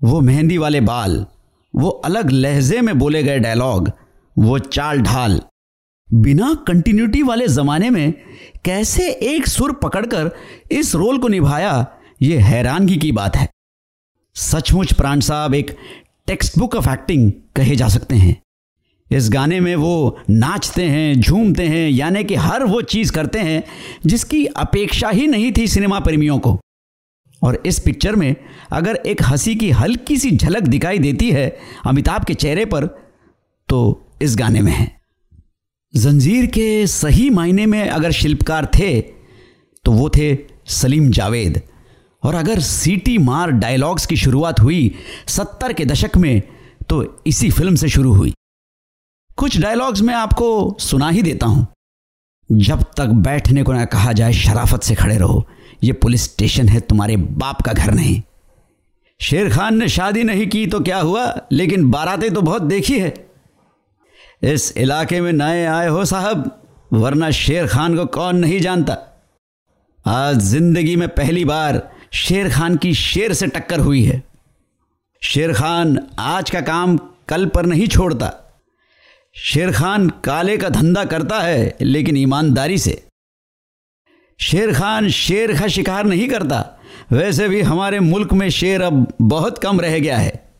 वो 0.00 0.20
मेहंदी 0.20 0.58
वाले 0.58 0.80
बाल, 0.80 1.24
वो 1.74 1.88
अलग 1.88 2.30
लहजे 2.30 2.80
में 2.80 2.98
बोले 2.98 3.22
गए 3.22 3.38
डायलॉग, 3.38 3.90
वो 4.36 4.58
चाल 4.58 5.00
ढाल। 5.00 5.40
बिना 6.08 6.52
कंटिन्यूटी 6.66 7.22
वाले 7.22 7.46
जमाने 7.48 7.90
में 7.90 8.12
कैसे 8.64 9.10
एक 9.10 9.46
सुर 9.46 9.72
पकड़कर 9.72 10.30
इस 10.70 10.94
रोल 10.94 11.18
को 11.18 11.28
निभाया, 11.28 11.86
ये 12.22 12.38
हैरानगी 12.38 12.96
की 12.96 13.12
बात 13.12 13.36
है। 13.36 13.48
सचमुच 14.36 14.92
प्राण 14.92 15.20
साहब 15.20 15.54
एक 15.54 15.76
टेक्स्ट 16.30 16.58
बुक 16.58 16.74
ऑफ़ 16.74 16.88
एक्टिंग 16.90 17.32
कहे 17.56 17.76
जा 17.76 17.88
सकते 17.88 18.14
हैं। 18.14 18.42
इस 19.10 19.30
गाने 19.30 19.60
में 19.60 19.76
वो 19.76 20.18
नाचते 20.30 20.84
हैं, 20.84 21.20
झूमते 21.20 21.62
हैं, 21.62 21.90
यानी 21.90 22.24
कि 22.24 22.34
हर 22.34 22.64
वो 22.64 22.82
चीज़ 22.82 23.12
करते 23.12 23.38
हैं 23.38 23.62
जिसकी 24.06 24.44
अपेक्षा 24.46 25.08
ही 25.08 25.26
नहीं 25.26 25.52
थी 25.58 25.66
सिनेमा 25.68 25.98
प्रेमियों 26.00 26.38
को। 26.38 26.60
और 27.42 27.62
इस 27.66 27.78
पिक्चर 27.78 28.16
में 28.16 28.36
अगर 28.72 28.94
एक 29.06 29.22
हँसी 29.22 29.54
की 29.54 29.70
हल्की 29.70 30.16
सी 30.16 30.30
झलक 30.30 30.62
दिखाई 30.62 30.98
देती 30.98 31.30
है 31.30 31.58
अमिताभ 31.86 32.24
के 32.24 32.34
चेहरे 32.34 32.64
पर 32.64 32.86
तो 33.68 33.80
इस 34.22 34.36
गाने 34.36 34.60
में 34.60 34.72
है। 34.72 35.00
जंजीर 35.96 36.46
के 36.46 36.86
सही 36.86 37.30
मायने 37.30 37.66
में 37.66 37.88
अगर 37.88 38.10
शिल्पकार 38.12 38.70
थे 38.78 39.00
तो 39.84 39.92
वो 39.92 40.10
थे 40.10 40.36
सलीम 40.66 41.10
जावेद। 41.10 41.60
और 42.22 42.34
अगर 42.34 42.60
सीटी 42.60 43.16
मार 43.18 43.50
डायलॉग्स 43.50 44.06
की 44.06 44.16
शुरुआत 44.16 44.60
हुई 44.60 44.94
सत्तर 45.28 45.72
के 45.72 45.84
दशक 45.84 46.16
में 46.16 46.42
तो 46.88 47.02
इसी 47.26 47.50
फ़िल्म 47.50 47.74
से 47.74 47.88
शुरू 47.88 48.12
हुई। 48.12 48.34
कुछ 49.38 49.58
डायलॉग्स 49.58 50.00
मैं 50.02 50.14
आपको 50.14 50.76
सुना 50.80 51.08
ही 51.08 51.22
देता 51.22 51.46
हूँ। 51.46 51.66
जब 52.50 52.82
तक 52.96 53.06
बैठने 53.24 53.62
को 53.62 53.72
ना 53.72 53.84
कहा 53.84 54.12
जाए, 54.12 54.32
शराफत 54.32 54.82
से 54.82 54.94
खड़े 54.94 55.16
रहो। 55.18 55.46
ये 55.84 55.92
पुलिस 55.92 56.24
स्टेशन 56.24 56.68
है, 56.68 56.80
तुम्हारे 56.80 57.16
बाप 57.16 57.60
का 57.62 57.72
घर 57.72 57.92
नहीं। 57.94 58.22
शेर 59.20 59.50
खान 59.50 59.76
ने 59.78 59.88
शादी 59.88 60.24
नहीं 60.24 60.46
की 60.46 60.66
तो 60.66 60.80
क्या 60.80 60.98
हुआ? 60.98 61.24
लेकिन 61.52 61.90
बारातें 61.90 62.32
तो 62.34 62.42
बहुत 62.42 62.62
देखी 62.62 62.98
है। 62.98 63.14
इस 64.42 64.72
इलाके 64.76 65.20
में 65.20 65.32
नए 65.32 65.64
आए 65.66 65.88
हो 65.88 66.04
साहब, 66.04 66.50
वरना 66.92 67.30
शेर 67.30 67.66
खान 67.66 67.96
को 67.96 68.06
कौन 68.08 68.36
नहीं 68.36 68.60
जानता। 68.60 68.96
आज 70.04 70.38
ज़िंदगी 70.40 70.96
में 70.96 71.08
पहली 71.08 71.44
बार 71.44 71.76
शेर 72.12 72.50
खान 72.50 72.76
की 72.76 72.94
शेर 72.94 73.32
से 73.32 73.46
टक्कर 73.46 73.80
हुई 73.80 74.04
है। 74.04 74.22
शेर 75.22 75.52
खान 75.52 76.06
आज 76.18 76.50
का 76.50 76.60
काम 76.60 76.98
कल 77.28 77.46
पर 77.46 77.66
नहीं 77.66 77.88
छोड़ता। 77.88 78.60
शेर 79.34 79.72
खान 79.72 80.08
काले 80.08 80.56
का 80.56 80.68
धंधा 80.68 81.04
करता 81.04 81.40
है, 81.40 81.76
लेकिन 81.80 82.16
ईमानदारी 82.16 82.78
से। 82.78 83.06
शेर 84.40 84.74
खान 84.74 85.08
शेर 85.08 85.60
का 85.60 85.68
शिकार 85.68 86.04
नहीं 86.04 86.28
करता। 86.28 86.78
वैसे 87.12 87.48
भी 87.48 87.60
हमारे 87.60 88.00
मुल्क 88.00 88.32
में 88.32 88.50
शेर 88.50 88.82
अब 88.82 89.12
बहुत 89.22 89.58
कम 89.58 89.80
रह 89.80 89.98
गया 89.98 90.18
है। 90.18 90.52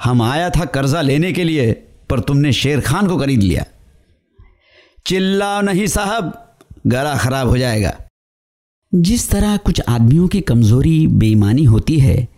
हम 0.00 0.22
आया 0.22 0.50
था 0.50 0.64
कर्जा 0.64 1.00
लेने 1.00 1.32
के 1.32 1.44
लिए, 1.44 1.72
पर 2.10 2.20
तुमने 2.20 2.52
शेर 2.52 2.80
खान 2.80 3.08
को 3.08 3.18
खरीद 3.18 3.42
लिया। 3.42 3.64
चिल्लाओ 5.06 5.60
नहीं 5.60 5.86
साहब, 5.86 6.56
गला 6.86 7.16
खराब 7.16 7.48
हो 7.48 7.58
जाएगा। 7.58 7.94
जिस 8.94 9.30
तरह 9.30 9.56
कुछ 9.56 9.80
आदमियों 9.88 10.28
की 10.28 10.40
कमज़ोरी, 10.40 11.06
बेईमानी 11.06 11.64
होती 11.64 11.98
है, 11.98 12.28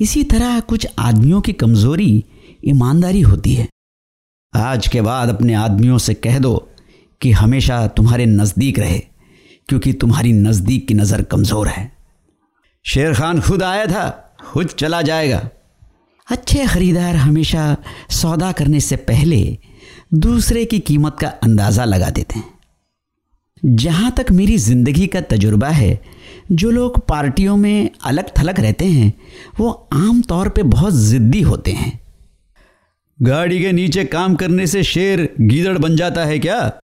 इसी 0.00 0.24
तरह 0.24 0.60
कुछ 0.60 0.86
आदमियों 0.98 1.40
की 1.40 1.52
कमज़ोरी, 1.52 2.24
ईमानदारी 2.64 3.20
होती 3.20 3.54
है। 3.54 3.68
आज 4.54 4.88
के 4.88 5.00
बाद 5.00 5.28
अपने 5.28 5.54
आदमियों 5.54 5.98
से 5.98 6.14
कह 6.14 6.38
दो 6.38 6.68
कि 7.20 7.32
हमेशा 7.32 7.86
तुम्हारे 7.86 8.26
नज़दीक 8.26 8.78
रहे, 8.78 8.98
क्योंकि 9.68 9.92
तुम्हारी 9.92 10.32
नज़दीक 10.32 10.88
की 10.88 10.94
नज़र 10.94 11.22
कमज़ोर 11.22 11.68
है। 11.68 11.92
शेर 12.84 13.14
खान 13.14 13.40
खुद 13.40 13.62
आया 13.62 13.86
था, 13.86 14.34
खुद 14.52 14.66
चला 14.66 15.02
जाएगा। 15.02 15.48
अच्छे 16.28 16.66
खरीदार 16.66 17.16
हमेशा 17.16 17.76
सौदा 18.10 18.52
करने 18.52 18.80
से 18.80 18.96
पहले 18.96 19.58
दूसरे 20.14 20.64
की 20.64 20.78
कीमत 20.78 21.16
का 21.20 21.28
अंदाज़ा 21.28 21.84
लगा 21.84 22.10
देते 22.10 22.38
हैं। 22.38 22.57
जहाँ 23.64 24.10
तक 24.10 24.30
मेरी 24.32 24.56
ज़िंदगी 24.58 25.06
का 25.06 25.20
तजुर्बा 25.20 25.68
है 25.68 26.00
जो 26.52 26.70
लोग 26.70 26.98
पार्टियों 27.06 27.56
में 27.56 27.90
अलग 28.04 28.30
थलग 28.38 28.60
रहते 28.60 28.84
हैं 28.84 29.12
वो 29.58 29.70
आम 29.92 30.20
तौर 30.22 30.48
पे 30.48 30.62
बहुत 30.62 30.94
ज़िद्दी 30.94 31.40
होते 31.40 31.72
हैं। 31.72 31.98
गाड़ी 33.18 33.60
के 33.60 33.72
नीचे 33.72 34.04
काम 34.04 34.34
करने 34.34 34.66
से 34.66 34.82
शेर 34.82 35.28
गीदड़ 35.40 35.78
बन 35.78 35.96
जाता 35.96 36.24
है 36.24 36.38
क्या? 36.38 36.80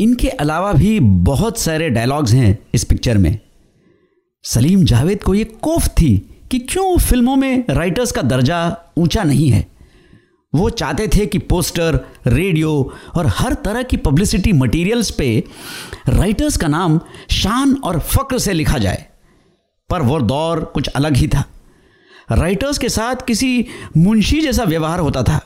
इनके 0.00 0.28
अलावा 0.28 0.72
भी 0.72 0.98
बहुत 1.00 1.58
सारे 1.58 1.90
डायलॉग्स 1.90 2.32
हैं 2.32 2.58
इस 2.74 2.84
पिक्चर 2.84 3.18
में। 3.18 3.38
सलीम 4.44 4.84
जावेद 4.84 5.22
को 5.22 5.34
ये 5.34 5.44
कोफ 5.44 5.88
थी 5.90 6.16
कि 6.50 6.58
क्यों 6.58 6.96
फ़िल्मों 6.98 7.36
में 7.36 7.64
राइटर्स 7.70 8.12
का 8.12 8.22
दर्जा 8.22 8.58
ऊँचा 8.98 9.22
नहीं 9.24 9.48
है। 9.50 9.66
वो 10.54 10.70
चाहते 10.70 11.08
थे 11.08 11.26
कि 11.26 11.38
पोस्टर, 11.38 12.00
रेडियो 12.26 12.92
और 13.14 13.26
हर 13.26 13.54
तरह 13.54 13.82
की 13.82 13.96
पब्लिसिटी 13.96 14.52
मटेरियल्स 14.52 15.10
पे 15.10 15.44
राइटर्स 16.08 16.56
का 16.56 16.68
नाम 16.68 17.00
शान 17.30 17.74
और 17.74 17.98
फक्र 18.00 18.38
से 18.38 18.52
लिखा 18.52 18.78
जाए। 18.78 19.06
पर 19.90 20.02
वो 20.02 20.20
दौर 20.20 20.64
कुछ 20.64 20.88
अलग 20.88 21.16
ही 21.16 21.28
था। 21.28 21.44
राइटर्स 22.32 22.78
के 22.78 22.88
साथ 22.88 23.16
किसी 23.26 23.66
मुंशी 23.96 24.40
जैसा 24.40 24.64
व्यवहार 24.64 25.00
होता 25.00 25.22
था। 25.22 25.40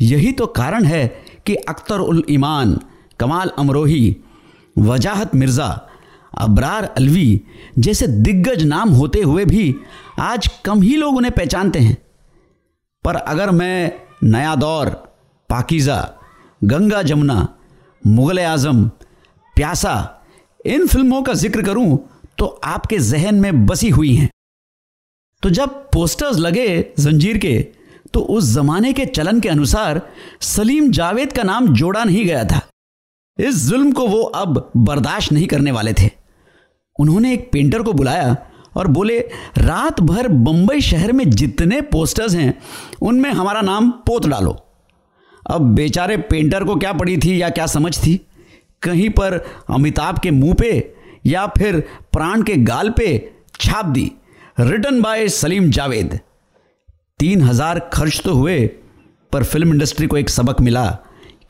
यही 0.00 0.32
तो 0.32 0.46
कारण 0.46 0.84
है 0.84 1.06
कि 1.46 1.54
अख्तर 1.54 1.98
उल 1.98 2.24
ईमान, 2.30 2.78
कमाल 3.20 3.48
अमरोही, 3.58 4.16
वजाहत 4.78 5.34
मिर्ज़ा, 5.34 5.86
अबरार 6.38 6.84
अलवी 6.84 7.42
जैसे 7.78 8.06
दिग्गज 8.06 8.62
नाम 8.64 8.88
होते 8.88 9.20
हुए 9.20 9.44
भी 9.44 9.74
आज 10.18 10.48
कम 10.64 10.82
ही 10.82 10.96
लोग 10.96 11.16
उन्हें 11.16 11.32
पहचानते 11.34 11.78
हैं। 11.78 11.96
पर 13.04 13.14
अगर 13.14 13.50
मैं 13.50 13.92
नया 14.20 14.54
दौर, 14.56 14.88
पाकिज़ा, 15.50 15.98
गंगा 16.62 17.02
जमुना, 17.02 17.48
मुग़ल 18.02 18.40
आज़म, 18.40 18.88
प्यासा, 19.54 20.22
इन 20.64 20.86
फ़िल्मों 20.86 21.22
का 21.22 21.32
ज़िक्र 21.34 21.62
करूँ 21.62 21.98
तो 22.38 22.46
आपके 22.64 22.98
जहन 23.00 23.34
में 23.34 23.66
बसी 23.66 23.88
हुई 23.90 24.14
हैं। 24.14 24.28
तो 25.42 25.50
जब 25.50 25.68
पोस्टर्स 25.92 26.36
लगे 26.38 26.66
जंजीर 26.98 27.38
के 27.38 27.58
तो 28.12 28.20
उस 28.20 28.52
जमाने 28.54 28.92
के 28.92 29.06
चलन 29.06 29.40
के 29.40 29.48
अनुसार 29.48 30.00
सलीम 30.42 30.90
जावेद 30.92 31.32
का 31.32 31.42
नाम 31.42 31.68
जोड़ा 31.74 32.04
नहीं 32.04 32.24
गया 32.26 32.44
था। 32.44 32.60
इस 33.38 33.66
जुल्म 33.68 33.92
को 33.92 34.06
वो 34.08 34.22
अब 34.22 34.70
बर्दाश्त 34.78 35.32
नहीं 35.32 35.46
करने 35.46 35.70
वाले 35.70 35.92
थे। 35.92 36.10
उन्होंने 36.96 37.32
एक 37.34 37.50
पेंटर 37.52 37.82
को 37.82 37.92
बुलाया 37.92 38.36
और 38.76 38.86
बोले 38.86 39.18
रात 39.58 40.00
भर 40.00 40.28
बंबई 40.28 40.80
शहर 40.80 41.12
में 41.12 41.28
जितने 41.30 41.80
पोस्टर्स 41.82 42.34
हैं, 42.34 42.58
उनमें 43.02 43.30
हमारा 43.30 43.60
नाम 43.60 43.90
पोत 44.06 44.26
डालो। 44.26 44.56
अब 45.46 45.74
बेचारे 45.74 46.16
पेंटर 46.16 46.64
को 46.64 46.76
क्या 46.76 46.92
पड़ी 46.92 47.16
थी 47.16 47.40
या 47.42 47.48
क्या 47.50 47.66
समझ 47.66 47.96
थी? 47.98 48.20
कहीं 48.82 49.08
पर 49.10 49.34
अमिताभ 49.70 50.18
के 50.18 50.30
मुँह 50.30 50.54
पे 50.54 50.94
या 51.26 51.46
फिर 51.48 51.80
प्राण 52.12 52.42
के 52.42 52.56
गाल 52.56 52.90
पे 52.90 53.32
छाप 53.60 53.84
दी। 53.84 54.10
रिटर्न 54.60 55.00
बाय 55.02 55.28
सलीम 55.28 55.70
जावेद 55.70 56.18
तीन 57.18 57.42
हज़ार 57.42 57.78
खर्च 57.92 58.20
तो 58.24 58.34
हुए, 58.34 58.66
पर 59.32 59.44
फ़िल्म 59.44 59.72
इंडस्ट्री 59.72 60.06
को 60.06 60.16
एक 60.16 60.30
सबक 60.30 60.60
मिला 60.60 60.86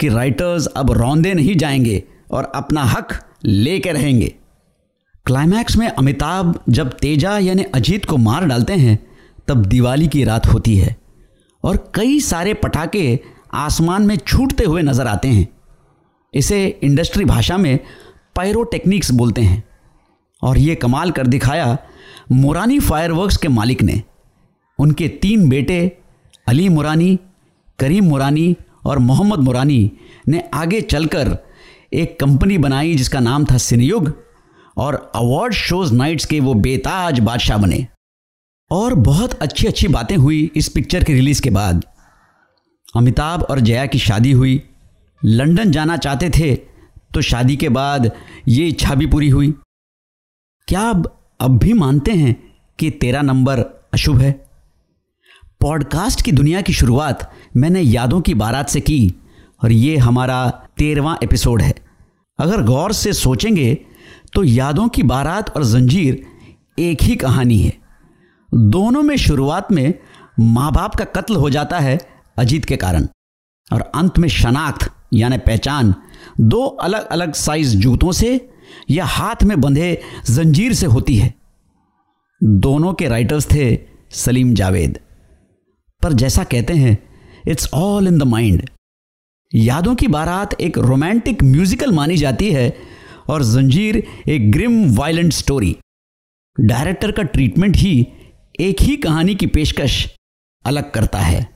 कि 0.01 0.09
राइटर्स 0.09 0.67
अब 0.67 0.91
रौंदे 0.93 1.35
नहीं 1.35 1.57
जाएँगे 1.57 2.03
और 2.31 2.53
अपना 2.55 2.85
हक 2.85 3.13
लेके 3.45 3.93
रहेंगे। 3.93 4.35
क्लाइमैक्स 5.27 5.77
में 5.77 5.87
अमिताभ 5.89 6.59
जब 6.69 6.93
तेजा 6.93 7.37
यानी 7.39 7.63
अजीत 7.75 8.05
को 8.05 8.17
मार 8.17 8.45
डालते 8.45 8.73
हैं, 8.73 8.99
तब 9.49 9.65
दिवाली 9.65 10.07
की 10.09 10.23
रात 10.25 10.47
होती 10.47 10.77
है 10.77 10.97
और 11.65 11.77
कई 11.95 12.19
सारे 12.21 12.55
पटाखे 12.55 13.19
आसमान 13.55 14.07
में 14.07 14.17
छूटते 14.17 14.65
हुए 14.65 14.83
नज़र 14.83 15.07
आते 15.07 15.29
हैं। 15.29 15.47
इसे 16.35 16.67
इंडस्ट्री 16.83 17.25
भाषा 17.25 17.57
में 17.57 17.79
पायरोटेक्निक्स 18.37 19.11
बोलते 19.11 19.43
हैं 19.43 19.63
और 20.43 20.59
ये 20.59 20.75
कमाल 20.75 21.11
कर 21.11 21.27
दिखाया 21.27 21.77
मुरानी 22.33 22.79
फायरवर्क्स 22.81 23.37
के 23.37 23.49
मालिक 23.49 23.83
ने। 23.83 24.03
उनके 24.79 25.09
तीन 25.09 25.49
बेटे 25.49 25.81
अली 26.47 26.69
मुरानी, 26.69 27.19
करीम 27.79 28.05
मुरानी 28.05 28.57
और 28.87 28.99
मोहम्मद 29.01 29.39
मुरानी 29.39 29.91
ने 30.29 30.43
आगे 30.55 30.81
चलकर 30.83 31.37
एक 31.93 32.19
कंपनी 32.21 32.59
बनाई 32.59 32.95
जिसका 32.95 33.21
नाम 33.21 33.45
था 33.45 33.57
सिनयुग। 33.59 34.13
और 34.81 35.13
अवार्ड 35.15 35.53
शोज़ 35.53 35.93
नाइट्स 35.95 36.25
के 36.25 36.41
वो 36.41 36.55
बेताज 36.55 37.21
बादशाह 37.21 37.59
बने। 37.59 37.87
और 38.71 38.95
बहुत 38.95 39.35
अच्छी 39.35 39.67
अच्छी 39.67 39.89
बातें 39.89 40.17
हुई 40.17 40.51
इस 40.57 40.69
पिक्चर 40.69 41.05
के 41.05 41.15
रिलीज़ 41.15 41.43
के 41.43 41.51
बाद। 41.51 41.85
अमिताभ 42.97 43.43
और 43.43 43.61
जया 43.61 43.87
की 43.87 43.99
शादी 43.99 44.33
हुई। 44.33 44.63
लंदन 45.25 45.71
जाना 45.71 45.97
चाहते 45.97 46.31
थे 46.31 46.55
तो 47.15 47.21
शादी 47.21 47.57
के 47.57 47.69
बाद 47.69 48.11
ये 48.49 48.69
इच्छा 48.69 48.95
भी 48.95 49.07
पूरी 49.07 49.29
हुई। 49.29 49.55
क्या 50.69 50.81
अब 50.81 51.17
अब 51.41 51.59
भी 51.59 51.73
मानते 51.73 52.13
हैं 52.13 52.35
कि 52.79 52.91
तेरा 52.91 53.23
नंबर 53.23 53.59
अशुभ 53.95 54.21
है? 54.21 54.33
पॉडकास्ट 55.61 56.23
की 56.23 56.33
दुनिया 56.33 56.61
की 56.61 56.73
शुरुआत 56.73 57.31
मैंने 57.57 57.81
यादों 57.81 58.21
की 58.21 58.35
बारात 58.35 58.69
से 58.69 58.81
की, 58.81 59.15
और 59.65 59.73
ये 59.73 59.97
हमारा 59.97 60.49
तेरहवा 60.79 61.19
एपिसोड 61.25 61.63
है। 61.63 61.75
अगर 62.39 62.63
गौर 62.63 62.93
से 62.93 63.13
सोचेंगे 63.13 63.79
तो 64.33 64.45
यादों 64.45 64.89
की 64.89 65.03
बारात 65.03 65.57
और 65.57 65.65
जंजीर 65.65 66.27
एक 66.79 67.03
ही 67.03 67.17
कहानी 67.17 67.59
है। 67.59 67.73
दोनों 68.55 69.03
में 69.03 69.17
शुरुआत 69.17 69.73
में 69.73 69.95
माँ 70.41 70.73
बाप 70.73 70.95
का 70.95 71.05
कत्ल 71.05 71.37
हो 71.37 71.51
जाता 71.51 71.79
है 71.79 71.99
अजीत 72.39 72.65
के 72.65 72.77
कारण। 72.77 73.09
और 73.73 73.81
अंत 73.81 74.19
में 74.19 74.29
शनाख्त, 74.29 74.91
यानी 75.13 75.39
पहचान, 75.39 75.95
दो 76.41 76.65
अलग 76.65 77.07
अलग 77.07 77.33
साइज़ 77.35 77.77
जूतों 77.77 78.13
से 78.13 78.51
या 78.91 79.05
हाथ 79.05 79.43
में 79.45 79.61
बंधे 79.61 80.03
जंजीर 80.31 80.75
से 80.75 80.87
होती 80.87 81.17
है। 81.17 81.35
दोनों 82.43 82.95
के 82.95 83.09
राइटर्स 83.09 83.47
थे 83.47 83.79
सलीम 84.11 84.55
जावेद। 84.55 84.99
पर 86.03 86.13
जैसा 86.13 86.45
कहते 86.45 86.73
हैं 86.73 86.99
it's 87.49 87.71
all 87.75 88.09
in 88.09 88.19
the 88.19 88.23
mind 88.23 88.69
यादों 89.55 89.95
की 89.95 90.09
बारात 90.09 90.61
एक 90.61 90.79
रोमांटिक 90.79 91.43
म्यूजिकल 91.43 91.93
मानी 91.93 92.17
जाती 92.17 92.53
है 92.53 92.77
और 93.31 93.43
जंजीर 93.43 94.03
एक 94.29 94.51
ग्रिम 94.53 94.95
वायलेंट 94.97 95.33
स्टोरी 95.33 95.77
डायरेक्टर 96.61 97.13
का 97.13 97.23
ट्रीटमेंट 97.23 97.77
ही 97.77 98.07
एक 98.61 98.83
ही 98.83 98.97
कहानी 98.97 99.35
की 99.35 99.47
पेशकश 99.47 100.15
अलग 100.65 100.91
करता 100.91 101.19
है। 101.19 101.49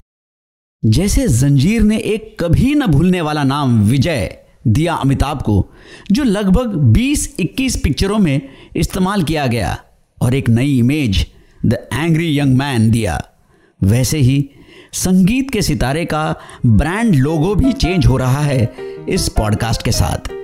जैसे 0.84 1.28
जंजीर 1.28 1.82
ने 1.82 1.98
एक 1.98 2.36
कभी 2.40 2.74
न 2.74 2.86
भूलने 2.86 3.20
वाला 3.20 3.42
नाम 3.42 3.82
विजय 3.82 4.38
दिया 4.66 4.94
अमिताभ 4.94 5.42
को, 5.42 5.70
जो 6.12 6.24
लगभग 6.24 6.74
20-21 6.74 7.76
पिक्चरों 7.76 8.18
में 8.18 8.40
इस्तेमाल 8.76 9.22
किया 9.22 9.46
गया 9.46 9.76
और 10.22 10.34
एक 10.34 10.48
नई 10.48 10.78
image 10.78 11.26
the 11.66 11.74
angry 11.92 12.38
young 12.38 12.56
man 12.56 12.90
दिया। 12.90 13.20
वैसे 13.82 14.18
ही 14.18 14.50
संगीत 14.92 15.50
के 15.50 15.62
सितारे 15.62 16.04
का 16.04 16.40
ब्रांड 16.66 17.14
लोगो 17.14 17.54
भी 17.54 17.72
चेंज 17.72 18.06
हो 18.06 18.16
रहा 18.16 18.40
है 18.40 18.74
इस 19.08 19.28
पॉडकास्ट 19.28 19.82
के 19.82 19.92
साथ। 19.92 20.43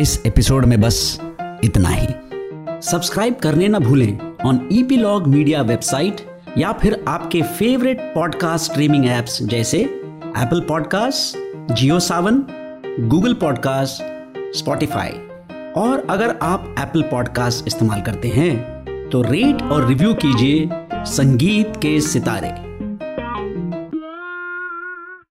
इस 0.00 0.22
एपिसोड 0.26 0.64
में 0.64 0.80
बस 0.80 1.18
इतना 1.64 1.88
ही। 1.88 2.06
सब्सक्राइब 2.82 3.34
करने 3.34 3.68
ना 3.68 3.78
भूलें 3.78 4.36
ऑन 4.44 4.68
ईपीलॉग 4.72 5.26
मीडिया 5.26 5.62
वेबसाइट 5.62 6.16
या 6.58 6.72
फिर 6.72 7.04
आपके 7.08 7.42
फेवरेट 7.42 8.00
पॉडकास्ट 8.00 8.70
स्ट्रीमिंग 8.70 9.06
एप्स 9.06 9.42
जैसे 9.42 9.78
Apple 9.78 10.60
podcast 10.60 11.38
Jio 11.74 12.00
Saavn 12.00 12.42
Google 13.00 13.34
podcast 13.34 14.02
Spotify 14.56 15.10
और 15.76 16.06
अगर 16.10 16.38
आप 16.42 16.74
एप्पल 16.78 17.02
पॉडकास्ट 17.02 17.66
इस्तेमाल 17.66 18.00
करते 18.00 18.28
हैं 18.28 18.56
तो 19.10 19.22
रेट 19.22 19.62
और 19.62 19.88
रिव्यू 19.88 20.14
कीजिए 20.14 20.68
संगीत 21.04 21.72
के 21.76 22.00
सितारे। 22.00 22.65